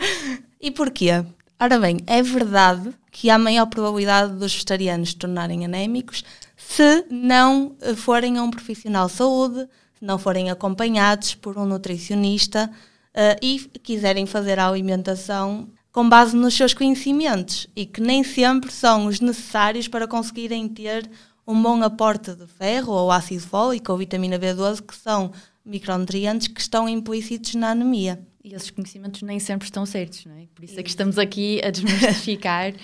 e 0.59 0.71
porquê? 0.71 1.23
Ora 1.59 1.77
bem, 1.77 1.99
é 2.07 2.23
verdade 2.23 2.91
que 3.11 3.29
há 3.29 3.37
maior 3.37 3.65
probabilidade 3.65 4.33
dos 4.33 4.53
vegetarianos 4.53 5.09
se 5.09 5.15
tornarem 5.15 5.65
anémicos 5.65 6.23
se 6.55 7.05
não 7.09 7.75
forem 7.95 8.37
a 8.37 8.43
um 8.43 8.51
profissional 8.51 9.07
de 9.07 9.13
saúde, 9.13 9.67
se 9.97 10.05
não 10.05 10.19
forem 10.19 10.51
acompanhados 10.51 11.33
por 11.33 11.57
um 11.57 11.65
nutricionista 11.65 12.69
uh, 12.69 13.39
e 13.41 13.59
quiserem 13.81 14.25
fazer 14.25 14.59
a 14.59 14.67
alimentação 14.67 15.69
com 15.91 16.07
base 16.07 16.35
nos 16.35 16.53
seus 16.53 16.73
conhecimentos 16.73 17.67
e 17.75 17.85
que 17.85 18.01
nem 18.01 18.23
sempre 18.23 18.71
são 18.71 19.07
os 19.07 19.19
necessários 19.19 19.87
para 19.87 20.07
conseguirem 20.07 20.67
ter 20.67 21.09
um 21.47 21.59
bom 21.59 21.81
aporte 21.81 22.35
de 22.35 22.45
ferro 22.45 22.93
ou 22.93 23.11
ácido 23.11 23.41
fólico 23.41 23.91
ou 23.91 23.97
vitamina 23.97 24.37
B12, 24.37 24.83
que 24.85 24.95
são 24.95 25.31
micronutrientes 25.65 26.47
que 26.47 26.61
estão 26.61 26.87
implícitos 26.87 27.55
na 27.55 27.71
anemia. 27.71 28.23
E 28.49 28.55
esses 28.55 28.71
conhecimentos 28.71 29.21
nem 29.21 29.39
sempre 29.39 29.67
estão 29.67 29.85
certos, 29.85 30.25
não 30.25 30.35
é? 30.35 30.47
Por 30.55 30.65
isso 30.65 30.79
é 30.79 30.81
que 30.81 30.89
estamos 30.89 31.19
aqui 31.19 31.61
a 31.63 31.69
desmistificar. 31.69 32.71
uh, 32.73 32.75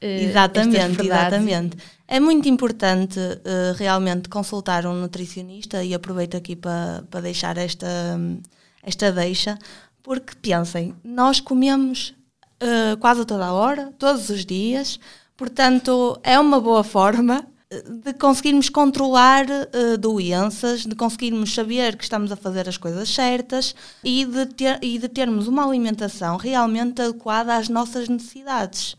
exatamente, 0.00 1.00
exatamente. 1.00 1.78
É 2.06 2.20
muito 2.20 2.46
importante 2.46 3.18
uh, 3.18 3.74
realmente 3.76 4.28
consultar 4.28 4.84
um 4.84 4.92
nutricionista 4.92 5.82
e 5.82 5.94
aproveito 5.94 6.36
aqui 6.36 6.54
para, 6.54 7.04
para 7.10 7.22
deixar 7.22 7.56
esta, 7.56 7.86
esta 8.82 9.10
deixa, 9.10 9.58
porque 10.02 10.34
pensem, 10.42 10.94
nós 11.02 11.40
comemos 11.40 12.14
uh, 12.62 12.98
quase 12.98 13.22
a 13.22 13.24
toda 13.24 13.46
a 13.46 13.52
hora, 13.54 13.94
todos 13.98 14.28
os 14.28 14.44
dias. 14.44 15.00
Portanto, 15.38 16.20
é 16.22 16.38
uma 16.38 16.60
boa 16.60 16.84
forma 16.84 17.46
de 17.82 18.12
conseguirmos 18.14 18.68
controlar 18.68 19.46
uh, 19.46 19.98
doenças, 19.98 20.84
de 20.86 20.94
conseguirmos 20.94 21.54
saber 21.54 21.96
que 21.96 22.04
estamos 22.04 22.30
a 22.30 22.36
fazer 22.36 22.68
as 22.68 22.76
coisas 22.76 23.08
certas 23.08 23.74
e 24.02 24.24
de, 24.24 24.46
ter, 24.46 24.78
e 24.82 24.98
de 24.98 25.08
termos 25.08 25.48
uma 25.48 25.66
alimentação 25.66 26.36
realmente 26.36 27.02
adequada 27.02 27.56
às 27.56 27.68
nossas 27.68 28.08
necessidades. 28.08 28.96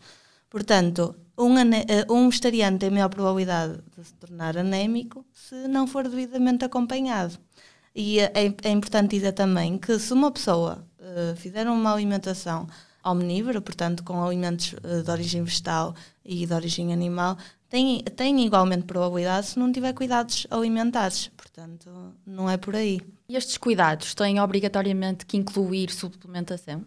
Portanto, 0.50 1.14
um, 1.38 1.54
um 2.08 2.28
vegetariano 2.28 2.78
tem 2.78 2.90
maior 2.90 3.08
probabilidade 3.08 3.78
de 3.96 4.04
se 4.04 4.14
tornar 4.14 4.56
anémico 4.56 5.24
se 5.32 5.68
não 5.68 5.86
for 5.86 6.08
devidamente 6.08 6.64
acompanhado. 6.64 7.38
E 7.94 8.20
é, 8.20 8.32
é 8.62 8.70
importante 8.70 9.16
dizer 9.16 9.32
também 9.32 9.78
que 9.78 9.98
se 9.98 10.12
uma 10.12 10.30
pessoa 10.30 10.86
uh, 10.98 11.36
fizer 11.36 11.66
uma 11.68 11.92
alimentação 11.92 12.66
omnívoro, 13.10 13.62
portanto 13.62 14.02
com 14.02 14.22
alimentos 14.22 14.74
eh, 14.82 15.02
de 15.02 15.10
origem 15.10 15.42
vegetal 15.44 15.94
e 16.24 16.44
de 16.44 16.52
origem 16.52 16.92
animal, 16.92 17.38
tem, 17.68 18.02
tem 18.02 18.44
igualmente 18.44 18.84
probabilidade 18.84 19.48
se 19.48 19.58
não 19.58 19.72
tiver 19.72 19.92
cuidados 19.92 20.46
alimentares. 20.50 21.30
Portanto, 21.36 22.14
não 22.26 22.48
é 22.48 22.56
por 22.56 22.76
aí. 22.76 23.00
E 23.28 23.36
estes 23.36 23.56
cuidados 23.56 24.14
têm 24.14 24.40
obrigatoriamente 24.40 25.26
que 25.26 25.36
incluir 25.36 25.90
suplementação? 25.90 26.84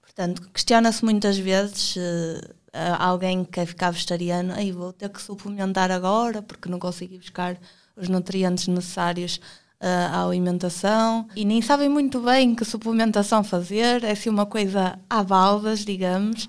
Portanto, 0.00 0.48
questiona-se 0.52 1.04
muitas 1.04 1.36
vezes 1.36 1.96
uh, 1.96 2.54
alguém 2.98 3.44
que 3.44 3.52
quer 3.52 3.66
ficar 3.66 3.90
vegetariano, 3.90 4.54
aí 4.54 4.72
vou 4.72 4.92
ter 4.92 5.08
que 5.08 5.20
suplementar 5.20 5.90
agora 5.90 6.40
porque 6.40 6.68
não 6.68 6.78
consigo 6.78 7.16
buscar 7.18 7.58
os 7.96 8.08
nutrientes 8.08 8.68
necessários 8.68 9.40
a 9.78 10.24
alimentação 10.24 11.28
e 11.36 11.44
nem 11.44 11.60
sabem 11.60 11.88
muito 11.88 12.20
bem 12.20 12.54
que 12.54 12.64
suplementação 12.64 13.44
fazer, 13.44 14.02
é 14.04 14.12
assim 14.12 14.30
uma 14.30 14.46
coisa 14.46 14.98
à 15.08 15.22
baldas, 15.22 15.84
digamos. 15.84 16.48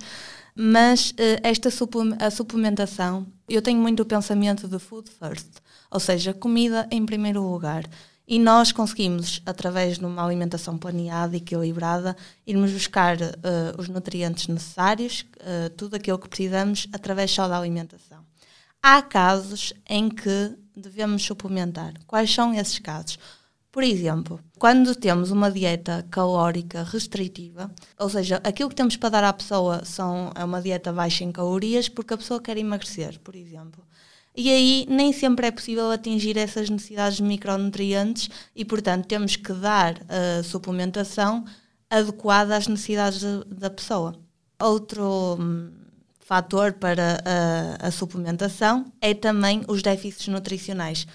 Mas 0.60 1.12
uh, 1.12 1.40
esta 1.44 1.70
a 2.20 2.32
suplementação, 2.32 3.28
eu 3.48 3.62
tenho 3.62 3.80
muito 3.80 4.02
o 4.02 4.06
pensamento 4.06 4.68
de 4.68 4.80
food 4.80 5.08
first, 5.08 5.48
ou 5.92 6.00
seja, 6.00 6.34
comida 6.34 6.88
em 6.90 7.06
primeiro 7.06 7.44
lugar. 7.44 7.86
E 8.28 8.40
nós 8.40 8.72
conseguimos, 8.72 9.40
através 9.46 10.00
de 10.00 10.06
uma 10.06 10.26
alimentação 10.26 10.76
planeada 10.76 11.36
e 11.36 11.40
equilibrada, 11.40 12.18
irmos 12.46 12.72
buscar 12.72 13.16
uh, 13.22 13.80
os 13.80 13.88
nutrientes 13.88 14.48
necessários, 14.48 15.26
uh, 15.38 15.70
tudo 15.78 15.96
aquilo 15.96 16.18
que 16.18 16.28
precisamos, 16.28 16.88
através 16.92 17.30
só 17.30 17.48
da 17.48 17.58
alimentação. 17.58 18.26
Há 18.82 19.02
casos 19.04 19.74
em 19.88 20.10
que 20.10 20.56
devemos 20.76 21.24
suplementar. 21.24 21.94
Quais 22.08 22.34
são 22.34 22.54
esses 22.54 22.80
casos? 22.80 23.20
Por 23.78 23.84
exemplo, 23.84 24.40
quando 24.58 24.96
temos 24.96 25.30
uma 25.30 25.52
dieta 25.52 26.04
calórica 26.10 26.82
restritiva, 26.82 27.72
ou 28.00 28.10
seja, 28.10 28.42
aquilo 28.44 28.70
que 28.70 28.76
temos 28.76 28.98
para 28.98 29.10
dar 29.10 29.24
à 29.24 29.32
pessoa 29.32 29.86
são, 29.86 30.32
é 30.34 30.44
uma 30.44 30.60
dieta 30.60 30.92
baixa 30.92 31.24
em 31.24 31.32
calorias 31.32 31.88
porque 31.88 32.16
a 32.16 32.18
pessoa 32.18 32.42
quer 32.42 32.58
emagrecer, 32.58 33.20
por 33.20 33.36
exemplo. 33.36 33.86
E 34.36 34.50
aí 34.50 34.88
nem 34.90 35.14
sempre 35.14 35.46
é 35.46 35.52
possível 35.52 35.92
atingir 35.92 36.38
essas 36.38 36.72
necessidades 36.72 37.18
de 37.18 37.24
micronutrientes 37.24 38.32
e, 38.56 38.66
portanto, 38.66 39.06
temos 39.06 39.36
que 39.36 39.54
dar 39.54 40.02
a 40.10 40.42
suplementação 40.42 41.46
adequada 41.88 42.58
às 42.58 42.68
necessidades 42.68 43.20
de, 43.20 43.44
da 43.46 43.70
pessoa. 43.70 44.16
Outro 44.60 45.38
hum, 45.40 45.70
fator 46.20 46.74
para 46.74 47.20
a, 47.24 47.90
a, 47.90 47.92
suplementação 47.92 48.92
é 49.00 49.14
também 49.14 49.62
os 49.68 49.84
déficits 49.84 50.30
nutricionais. 50.30 51.06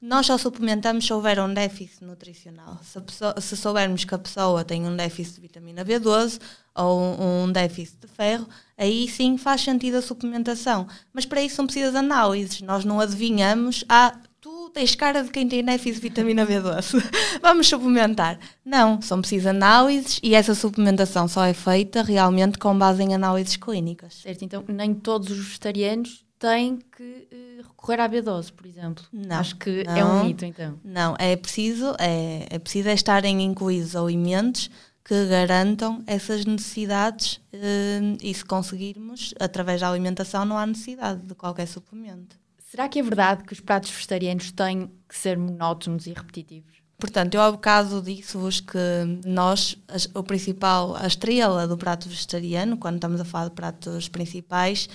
Nós 0.00 0.26
só 0.26 0.38
suplementamos 0.38 1.04
se 1.04 1.12
houver 1.12 1.40
um 1.40 1.52
déficit 1.52 2.04
nutricional. 2.04 2.78
Se, 2.84 3.00
pessoa, 3.00 3.40
se 3.40 3.56
soubermos 3.56 4.04
que 4.04 4.14
a 4.14 4.18
pessoa 4.18 4.64
tem 4.64 4.86
um 4.86 4.94
déficit 4.94 5.34
de 5.34 5.40
vitamina 5.40 5.84
B12 5.84 6.40
ou 6.72 7.20
um, 7.20 7.50
déficit 7.50 7.98
de 8.02 8.06
ferro, 8.06 8.48
aí 8.76 9.08
sim 9.08 9.36
faz 9.36 9.62
sentido 9.62 9.96
a 9.96 10.02
suplementação. 10.02 10.86
Mas 11.12 11.26
para 11.26 11.42
isso 11.42 11.60
não 11.60 11.66
precisa 11.66 11.90
de 11.90 11.96
análises. 11.96 12.60
Nós 12.62 12.84
não 12.84 13.00
adivinhamos, 13.00 13.84
ah, 13.88 14.16
tu 14.40 14.70
tens 14.70 14.94
cara 14.94 15.24
de 15.24 15.30
quem 15.30 15.48
tem 15.48 15.64
déficit 15.64 15.96
de 15.96 16.00
vitamina 16.00 16.46
B12, 16.46 17.02
vamos 17.42 17.66
suplementar. 17.66 18.38
Não, 18.64 19.02
são 19.02 19.20
precisas 19.20 19.48
análises 19.48 20.20
e 20.22 20.32
essa 20.32 20.54
suplementação 20.54 21.26
só 21.26 21.44
é 21.44 21.52
feita 21.52 22.04
realmente 22.04 22.56
com 22.56 22.78
base 22.78 23.02
em 23.02 23.16
análises 23.16 23.56
clínicas. 23.56 24.14
Certo, 24.22 24.44
então 24.44 24.64
nem 24.68 24.94
todos 24.94 25.28
os 25.28 25.38
vegetarianos 25.38 26.27
têm 26.38 26.78
que 26.78 27.28
uh, 27.32 27.68
recorrer 27.68 28.00
à 28.00 28.08
B12, 28.08 28.52
por 28.52 28.66
exemplo. 28.66 29.04
Não. 29.12 29.36
Acho 29.36 29.56
que 29.56 29.84
não, 29.84 29.96
é 29.96 30.04
um 30.04 30.24
mito, 30.24 30.44
então. 30.44 30.78
Não, 30.84 31.16
é 31.18 31.36
preciso, 31.36 31.94
é, 31.98 32.46
é 32.50 32.58
preciso 32.58 32.88
estarem 32.90 33.42
incluídos 33.42 33.96
alimentos 33.96 34.70
que 35.04 35.26
garantam 35.26 36.02
essas 36.06 36.44
necessidades 36.44 37.36
uh, 37.52 38.18
e 38.22 38.32
se 38.32 38.44
conseguirmos, 38.44 39.34
através 39.40 39.80
da 39.80 39.88
alimentação, 39.88 40.44
não 40.44 40.58
há 40.58 40.66
necessidade 40.66 41.22
de 41.22 41.34
qualquer 41.34 41.66
suplemento. 41.66 42.36
Será 42.70 42.88
que 42.88 42.98
é 42.98 43.02
verdade 43.02 43.44
que 43.44 43.54
os 43.54 43.60
pratos 43.60 43.90
vegetarianos 43.90 44.52
têm 44.52 44.90
que 45.08 45.16
ser 45.16 45.38
monótonos 45.38 46.06
e 46.06 46.12
repetitivos? 46.12 46.78
Portanto, 46.98 47.34
eu 47.34 47.40
há 47.40 47.50
bocado 47.50 48.02
disse-vos 48.02 48.60
que 48.60 48.78
nós, 49.24 49.78
o 50.14 50.22
principal, 50.22 50.96
a 50.96 51.06
estrela 51.06 51.66
do 51.66 51.78
prato 51.78 52.08
vegetariano, 52.08 52.76
quando 52.76 52.96
estamos 52.96 53.20
a 53.20 53.24
falar 53.24 53.48
de 53.48 53.54
pratos 53.54 54.08
principais, 54.08 54.88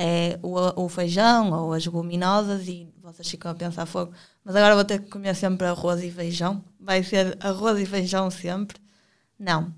é 0.00 0.38
o, 0.44 0.84
o 0.84 0.88
feijão 0.88 1.50
ou 1.50 1.72
as 1.72 1.84
leguminosas 1.84 2.68
e 2.68 2.88
vocês 3.02 3.28
ficam 3.28 3.50
a 3.50 3.54
pensar 3.54 3.84
fogo, 3.84 4.12
mas 4.44 4.54
agora 4.54 4.76
vou 4.76 4.84
ter 4.84 5.00
que 5.00 5.10
comer 5.10 5.34
sempre 5.34 5.66
arroz 5.66 6.00
e 6.04 6.10
feijão. 6.10 6.62
Vai 6.78 7.02
ser 7.02 7.36
arroz 7.40 7.80
e 7.80 7.84
feijão 7.84 8.30
sempre. 8.30 8.78
Não. 9.36 9.74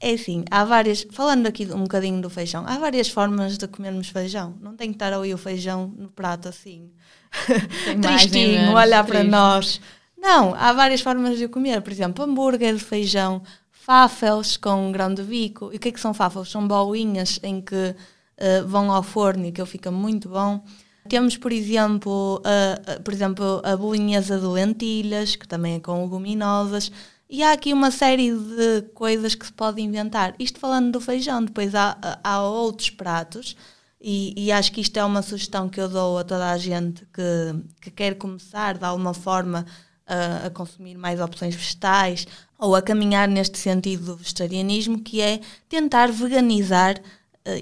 É 0.00 0.12
assim, 0.12 0.44
há 0.50 0.66
várias, 0.66 1.06
falando 1.12 1.46
aqui 1.46 1.64
um 1.72 1.84
bocadinho 1.84 2.20
do 2.20 2.28
feijão, 2.28 2.62
há 2.66 2.78
várias 2.78 3.08
formas 3.08 3.56
de 3.56 3.66
comermos 3.66 4.10
feijão. 4.10 4.54
Não 4.60 4.76
tem 4.76 4.90
que 4.90 4.96
estar 4.96 5.14
ali 5.14 5.32
o 5.32 5.38
feijão 5.38 5.92
no 5.96 6.10
prato 6.10 6.46
assim, 6.46 6.92
tristinho, 8.02 8.74
olhar 8.74 9.04
para 9.04 9.24
nós. 9.24 9.80
Não, 10.16 10.54
há 10.56 10.74
várias 10.74 11.00
formas 11.00 11.38
de 11.38 11.46
o 11.46 11.48
comer. 11.48 11.80
Por 11.80 11.90
exemplo, 11.90 12.22
hambúrguer 12.22 12.74
de 12.74 12.84
feijão, 12.84 13.42
fafels 13.70 14.58
com 14.58 14.92
grão 14.92 15.14
de 15.14 15.22
bico. 15.22 15.70
E 15.72 15.76
o 15.76 15.80
que 15.80 15.88
é 15.88 15.92
que 15.92 16.00
são 16.00 16.12
fafels? 16.12 16.50
São 16.50 16.68
bolinhas 16.68 17.40
em 17.42 17.62
que 17.62 17.96
uh, 18.38 18.66
vão 18.66 18.90
ao 18.90 19.02
forno 19.02 19.46
e 19.46 19.52
que 19.52 19.64
fica 19.66 19.90
muito 19.90 20.28
bom. 20.28 20.64
Temos, 21.08 21.36
por 21.38 21.52
exemplo, 21.52 22.42
por 23.02 23.14
exemplo, 23.14 23.62
a 23.64 23.74
bolinhesa 23.74 24.38
de 24.38 24.44
lentilhas, 24.44 25.36
que 25.36 25.48
também 25.48 25.76
é 25.76 25.80
com 25.80 26.02
leguminosas. 26.02 26.92
E 27.30 27.42
há 27.42 27.52
aqui 27.52 27.72
uma 27.72 27.90
série 27.90 28.30
de 28.30 28.82
coisas 28.94 29.34
que 29.34 29.46
se 29.46 29.52
pode 29.52 29.80
inventar. 29.82 30.34
Isto 30.38 30.58
falando 30.58 30.92
do 30.92 31.00
feijão, 31.00 31.44
depois 31.44 31.74
há, 31.74 31.96
há 32.22 32.42
outros 32.42 32.90
pratos. 32.90 33.56
E, 34.00 34.32
e, 34.36 34.52
acho 34.52 34.70
que 34.72 34.80
isto 34.80 34.96
é 34.96 35.04
uma 35.04 35.22
sugestão 35.22 35.68
que 35.68 35.80
eu 35.80 35.88
dou 35.88 36.18
a 36.18 36.24
toda 36.24 36.50
a 36.50 36.56
gente 36.56 37.04
que, 37.12 37.22
que 37.80 37.90
quer 37.90 38.14
começar 38.14 38.78
de 38.78 38.84
alguma 38.84 39.12
forma 39.12 39.66
a, 40.06 40.46
a, 40.46 40.50
consumir 40.50 40.96
mais 40.96 41.20
opções 41.20 41.54
vegetais 41.54 42.24
ou 42.56 42.76
a 42.76 42.82
caminhar 42.82 43.26
neste 43.26 43.58
sentido 43.58 44.04
do 44.04 44.16
vegetarianismo, 44.16 45.00
que 45.00 45.20
é 45.20 45.40
tentar 45.68 46.12
veganizar, 46.12 46.96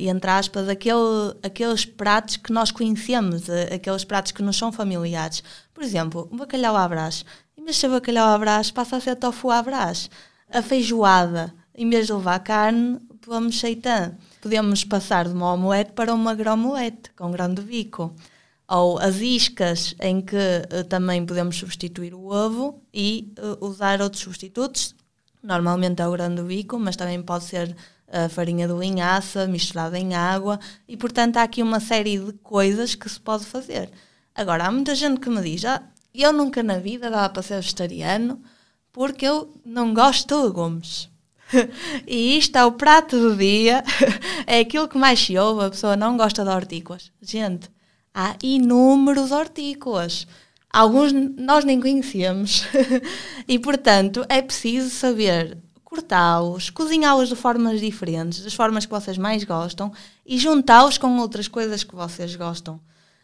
entre 0.01 0.31
aspas, 0.31 0.69
aquele, 0.69 1.35
aqueles 1.43 1.85
pratos 1.85 2.37
que 2.37 2.53
nós 2.53 2.71
conhecemos, 2.71 3.49
uh, 3.49 3.75
aqueles 3.75 4.05
pratos 4.05 4.33
que 4.33 4.43
nos 4.43 4.57
são 4.57 4.73
familiares. 4.73 5.43
Por 5.73 5.83
exemplo, 5.83 6.29
o 6.31 6.37
bacalhau 6.37 6.77
à 6.77 6.89
brás. 6.89 7.25
Em 7.57 7.63
vez 7.65 7.77
de 7.77 7.81
ser 7.81 7.89
bacalhau 7.89 8.29
à 8.29 8.39
brás, 8.39 8.71
passa 8.71 8.97
a 8.97 9.01
ser 9.01 9.17
tofu 9.17 9.51
à 9.51 9.63
brás. 9.63 10.11
A 10.51 10.63
feijoada, 10.63 11.53
em 11.75 11.89
vez 11.89 12.07
de 12.07 12.13
levar 12.13 12.39
carne, 12.41 13.01
vamos 13.27 13.61
seitan. 13.61 14.17
Podemos 14.41 14.85
passar 14.85 15.27
de 15.27 15.35
uma 15.35 15.53
omelete 15.53 15.93
para 15.93 16.15
uma 16.15 16.35
gromelete, 16.35 17.11
com 17.17 17.31
grão 17.31 17.53
de 17.53 17.63
bico 17.63 18.15
ou 18.69 18.99
as 18.99 19.17
iscas, 19.17 19.95
em 20.01 20.21
que 20.21 20.37
uh, 20.37 20.85
também 20.89 21.25
podemos 21.25 21.57
substituir 21.57 22.13
o 22.13 22.27
ovo 22.27 22.83
e 22.93 23.33
usar 23.61 24.03
outros 24.03 24.23
substitutos. 24.23 24.95
Normalmente 25.43 26.03
é 26.03 26.07
o 26.07 26.11
grão 26.11 26.35
do 26.35 26.43
bico, 26.43 26.77
mas 26.79 26.97
também 26.97 27.23
pode 27.23 27.45
ser 27.45 27.77
a 28.09 28.29
farinha 28.29 28.69
de 28.69 28.75
linhaça 28.75 29.47
misturada 29.47 29.99
em 29.99 30.15
água 30.15 30.61
e, 30.89 30.97
portanto, 30.97 31.39
há 31.39 31.43
aqui 31.43 31.63
uma 31.63 31.81
série 31.81 32.19
de 32.19 32.33
coisas 32.35 32.95
que 32.95 33.09
se 33.09 33.21
pode 33.21 33.45
fazer. 33.45 33.91
Agora, 34.35 34.67
há 34.67 34.73
muita 34.73 34.95
gente 34.95 35.21
que 35.21 35.31
me 35.31 35.43
diz: 35.43 35.65
ah, 35.65 35.83
eu 36.15 36.33
nunca 36.33 36.63
na 36.63 36.79
vida 36.79 37.11
dava 37.11 37.29
para 37.29 37.43
ser 37.43 37.57
vegetariano 37.57 38.41
porque 38.93 39.27
eu 39.27 39.53
não 39.65 39.93
gosto 39.93 40.35
de 40.35 40.43
legumes. 40.43 41.11
e 42.07 42.39
isto 42.39 42.57
é 42.57 42.65
o 42.65 42.73
prato 42.73 43.19
do 43.19 43.37
dia, 43.37 43.85
é 44.47 44.61
aquilo 44.61 44.89
que 44.89 44.99
mais 44.99 45.21
se 45.21 45.37
ouve, 45.39 45.67
a 45.67 45.71
pessoa 45.71 45.97
não 45.97 46.17
gosta 46.17 46.43
de 46.43 46.51
hortícolas. 46.51 47.13
Gente, 47.21 47.71
há 48.15 48.37
inúmeros 48.43 49.33
hortícolas. 49.33 50.27
Alguns 50.71 51.13
nós 51.13 51.65
nem 51.65 51.81
conhecemos. 51.81 52.67
e, 53.47 53.59
portanto, 53.59 54.25
é 54.29 54.43
preciso 54.43 54.91
saber 54.91 55.59
cortá-los, 55.97 56.69
cozinhá-los 56.69 57.29
de 57.31 57.37
formas 57.37 57.81
diferentes, 57.81 58.43
das 58.43 58.55
formas 58.55 58.85
que 58.85 58.93
vocês 58.93 59.17
mais 59.17 59.45
gostam 59.45 59.91
e 60.27 60.39
juntá-los 60.39 60.99
com 60.99 61.19
outras 61.19 61.49
coisas 61.49 61.83
que 61.83 61.95
vocês 61.95 62.37
gostam. 62.37 62.79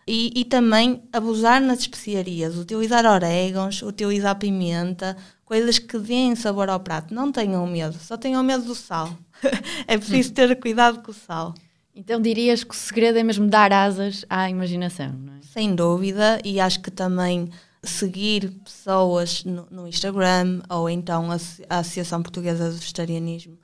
E, 0.06 0.32
e, 0.34 0.44
também 0.44 1.02
abusar 1.12 1.60
nas 1.60 1.80
especiarias, 1.80 2.56
utilizar 2.56 3.06
orégãos, 3.06 3.82
utilizar 3.82 4.36
pimenta, 4.36 5.16
coisas 5.44 5.78
que 5.78 5.96
deem 5.96 6.34
sabor 6.34 6.68
ao 6.68 6.80
prato. 6.80 7.14
Não 7.14 7.30
tenham 7.30 7.64
medo, 7.68 7.96
só 8.00 8.16
tenham 8.16 8.42
medo 8.42 8.64
do 8.64 8.74
sal. 8.74 9.16
é 9.86 9.96
preciso 9.96 10.32
ter 10.32 10.58
cuidado 10.58 11.02
com 11.02 11.12
o 11.12 11.14
sal. 11.14 11.54
Então 11.94 12.20
dirias 12.20 12.64
que 12.64 12.74
o 12.74 12.76
segredo 12.76 13.18
é 13.18 13.22
mesmo 13.22 13.46
dar 13.46 13.72
asas 13.72 14.24
à 14.28 14.50
imaginação, 14.50 15.12
não 15.12 15.34
é? 15.34 15.42
Sem 15.52 15.74
dúvida, 15.74 16.40
e 16.42 16.58
acho 16.58 16.80
que 16.80 16.90
também 16.90 17.50
seguir 17.82 18.50
pessoas 18.64 19.44
no, 19.44 19.66
no 19.70 19.88
Instagram 19.88 20.62
ou 20.68 20.88
então 20.88 21.30
a, 21.30 21.36
a, 21.68 21.78
Associação 21.78 22.22
Portuguesa 22.22 22.70
de 22.70 22.78
Vegetarianismo, 22.78 23.58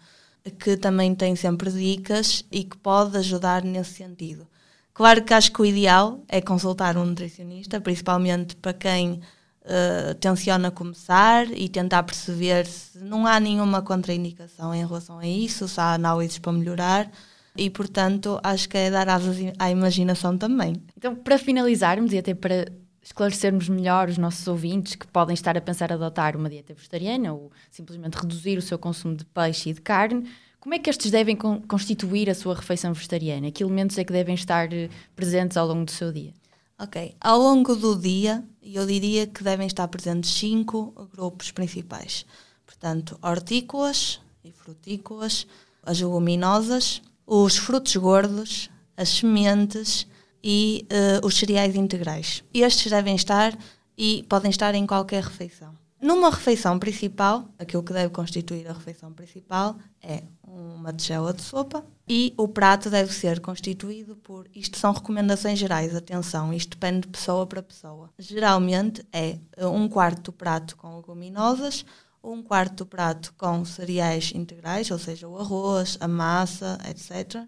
que 0.58 0.76
também 0.76 1.14
tem 1.14 1.36
sempre 1.36 1.70
dicas 1.70 2.44
e 2.50 2.64
que 2.64 2.76
pode 2.76 3.16
ajudar 3.16 3.62
nesse 3.62 3.94
sentido. 3.94 4.46
Claro 4.92 5.22
que 5.22 5.32
acho 5.32 5.52
que 5.52 5.62
o 5.62 5.64
ideal 5.64 6.24
é 6.26 6.40
consultar 6.40 6.96
um 6.96 7.04
nutricionista, 7.04 7.80
principalmente 7.80 8.56
para 8.56 8.72
quem 8.72 9.12
uh, 9.12 10.14
tenciona 10.20 10.72
começar 10.72 11.46
e 11.52 11.68
tentar 11.68 12.02
perceber 12.02 12.66
se 12.66 12.98
não 12.98 13.24
há 13.24 13.38
nenhuma 13.38 13.80
contraindicação 13.80 14.74
em 14.74 14.84
relação 14.84 15.18
a 15.20 15.26
isso, 15.26 15.68
se 15.68 15.80
há 15.80 15.94
análises 15.94 16.38
para 16.38 16.52
melhorar 16.52 17.08
e, 17.56 17.70
portanto, 17.70 18.40
acho 18.42 18.68
que 18.68 18.76
é 18.76 18.90
dar 18.90 19.08
asas 19.08 19.36
à 19.58 19.70
imaginação 19.70 20.36
também. 20.36 20.82
Então, 20.96 21.14
para 21.14 21.38
finalizarmos 21.38 22.12
e 22.12 22.18
até 22.18 22.34
para 22.34 22.66
esclarecermos 23.08 23.68
melhor 23.68 24.08
os 24.08 24.18
nossos 24.18 24.46
ouvintes 24.46 24.94
que 24.94 25.06
podem 25.06 25.32
estar 25.32 25.56
a 25.56 25.60
pensar 25.60 25.90
adotar 25.90 26.36
uma 26.36 26.50
dieta 26.50 26.74
vegetariana 26.74 27.32
ou 27.32 27.50
simplesmente 27.70 28.14
reduzir 28.16 28.58
o 28.58 28.62
seu 28.62 28.78
consumo 28.78 29.16
de 29.16 29.24
peixe 29.24 29.70
e 29.70 29.72
de 29.72 29.80
carne, 29.80 30.30
como 30.60 30.74
é 30.74 30.78
que 30.78 30.90
estes 30.90 31.10
devem 31.10 31.34
con 31.34 31.62
constituir 31.62 32.28
a 32.28 32.34
sua 32.34 32.54
refeição 32.54 32.92
vegetariana? 32.92 33.50
Que 33.50 33.62
elementos 33.62 33.96
é 33.96 34.04
que 34.04 34.12
devem 34.12 34.34
estar 34.34 34.70
eh, 34.72 34.90
presentes 35.16 35.56
ao 35.56 35.66
longo 35.66 35.86
do 35.86 35.90
seu 35.90 36.12
dia? 36.12 36.34
Ok, 36.78 37.14
ao 37.20 37.40
longo 37.40 37.74
do 37.74 37.96
dia, 37.96 38.44
eu 38.62 38.86
diria 38.86 39.26
que 39.26 39.42
devem 39.42 39.66
estar 39.66 39.88
presentes 39.88 40.30
cinco 40.30 41.08
grupos 41.12 41.50
principais. 41.50 42.26
Portanto, 42.66 43.18
hortícolas 43.22 44.20
e 44.44 44.52
frutícolas, 44.52 45.46
as 45.82 45.98
leguminosas, 45.98 47.00
os 47.26 47.56
frutos 47.56 47.96
gordos, 47.96 48.70
as 48.96 49.08
sementes 49.08 50.06
e 50.42 50.86
uh, 50.90 51.26
os 51.26 51.36
cereais 51.36 51.74
integrais. 51.74 52.44
Estes 52.52 52.90
devem 52.90 53.14
estar 53.14 53.56
e 53.96 54.24
podem 54.28 54.50
estar 54.50 54.74
em 54.74 54.86
qualquer 54.86 55.22
refeição. 55.22 55.76
Numa 56.00 56.30
refeição 56.30 56.78
principal, 56.78 57.48
aquilo 57.58 57.82
que 57.82 57.92
deve 57.92 58.10
constituir 58.10 58.68
a 58.68 58.72
refeição 58.72 59.12
principal 59.12 59.76
é 60.00 60.22
uma 60.46 60.92
tigela 60.92 61.34
de 61.34 61.42
sopa 61.42 61.84
e 62.08 62.32
o 62.36 62.46
prato 62.46 62.88
deve 62.88 63.12
ser 63.12 63.40
constituído 63.40 64.14
por. 64.14 64.48
Isto 64.54 64.78
são 64.78 64.92
recomendações 64.92 65.58
gerais, 65.58 65.94
atenção, 65.96 66.52
isto 66.52 66.70
depende 66.70 67.00
de 67.00 67.08
pessoa 67.08 67.44
para 67.46 67.62
pessoa. 67.62 68.10
Geralmente 68.16 69.04
é 69.12 69.38
um 69.66 69.88
quarto 69.88 70.30
do 70.30 70.32
prato 70.32 70.76
com 70.76 70.96
leguminosas, 70.96 71.84
um 72.22 72.42
quarto 72.44 72.84
do 72.84 72.86
prato 72.86 73.34
com 73.36 73.64
cereais 73.64 74.32
integrais, 74.32 74.90
ou 74.92 74.98
seja, 74.98 75.26
o 75.26 75.36
arroz, 75.36 75.98
a 76.00 76.06
massa, 76.06 76.78
etc. 76.88 77.44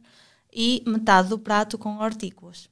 E 0.53 0.83
metade 0.87 1.29
do 1.29 1.39
prato 1.39 1.79
com 1.79 1.99
hortícolas. 1.99 2.69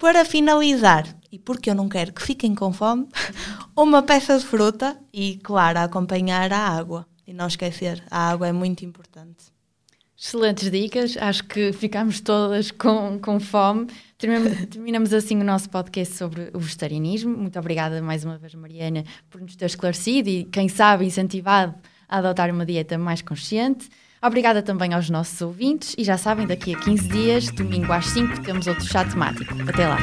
Para 0.00 0.24
finalizar, 0.24 1.06
e 1.30 1.38
porque 1.38 1.68
eu 1.68 1.74
não 1.74 1.86
quero 1.86 2.14
que 2.14 2.22
fiquem 2.22 2.54
com 2.54 2.72
fome, 2.72 3.06
uma 3.76 4.02
peça 4.02 4.38
de 4.38 4.46
fruta 4.46 4.98
e, 5.12 5.38
claro, 5.42 5.78
acompanhar 5.78 6.50
a 6.54 6.58
água. 6.58 7.06
E 7.26 7.34
não 7.34 7.46
esquecer, 7.46 8.02
a 8.10 8.30
água 8.30 8.48
é 8.48 8.52
muito 8.52 8.82
importante. 8.82 9.52
Excelentes 10.18 10.70
dicas, 10.70 11.18
acho 11.18 11.44
que 11.44 11.70
ficámos 11.74 12.18
todas 12.20 12.70
com, 12.70 13.18
com 13.18 13.38
fome. 13.38 13.88
Terminamos 14.16 15.12
assim 15.12 15.38
o 15.38 15.44
nosso 15.44 15.68
podcast 15.68 16.16
sobre 16.16 16.50
o 16.54 16.58
vegetarianismo. 16.58 17.36
Muito 17.36 17.58
obrigada 17.58 18.00
mais 18.00 18.24
uma 18.24 18.38
vez, 18.38 18.54
Mariana, 18.54 19.04
por 19.28 19.42
nos 19.42 19.54
ter 19.54 19.66
esclarecido 19.66 20.30
e, 20.30 20.44
quem 20.44 20.66
sabe, 20.70 21.04
incentivado 21.04 21.74
a 22.08 22.18
adotar 22.18 22.50
uma 22.50 22.64
dieta 22.64 22.96
mais 22.96 23.20
consciente. 23.20 23.90
Obrigada 24.22 24.62
também 24.62 24.92
aos 24.92 25.08
nossos 25.08 25.40
ouvintes 25.40 25.94
e 25.96 26.04
já 26.04 26.18
sabem, 26.18 26.46
daqui 26.46 26.74
a 26.74 26.78
15 26.78 27.08
dias, 27.08 27.50
domingo 27.50 27.92
às 27.92 28.06
5, 28.06 28.42
temos 28.42 28.66
outro 28.66 28.84
chat 28.84 29.10
temático. 29.10 29.54
Até 29.66 29.88
lá! 29.88 29.98